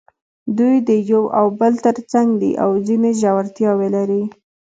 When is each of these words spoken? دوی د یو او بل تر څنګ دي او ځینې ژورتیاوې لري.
دوی 0.57 0.75
د 0.87 0.89
یو 1.11 1.23
او 1.39 1.45
بل 1.59 1.73
تر 1.85 1.95
څنګ 2.11 2.29
دي 2.41 2.51
او 2.63 2.69
ځینې 2.87 3.11
ژورتیاوې 3.21 3.89
لري. 3.95 4.23